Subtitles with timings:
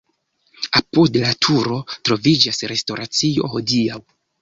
[0.79, 4.05] Apud la turo troviĝas restoracio hodiaŭ.